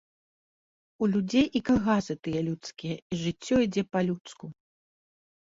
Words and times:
У 1.03 1.09
людзей 1.15 1.45
і 1.59 1.61
калгасы 1.67 2.13
тыя 2.29 2.41
людскія 2.49 2.95
і 2.97 3.13
жыццё 3.27 3.55
ідзе 3.67 3.83
па-людску. 3.93 4.45